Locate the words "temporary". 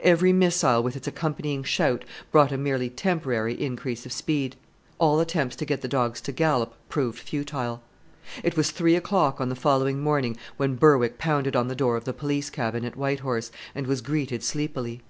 2.88-3.52